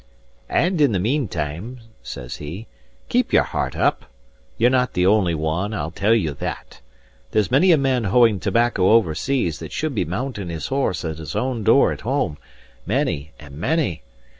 [0.49, 2.65] "And in the meantime," says he,
[3.07, 4.05] "keep your heart up.
[4.57, 6.81] You're not the only one, I'll tell you that.
[7.29, 11.19] There's many a man hoeing tobacco over seas that should be mounting his horse at
[11.19, 12.39] his own door at home;
[12.87, 14.01] many and many!